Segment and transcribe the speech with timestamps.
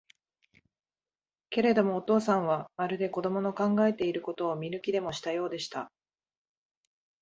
[1.51, 5.91] けれども、お父さんは、まるで子供の考えていることを見抜きでもしたようでした。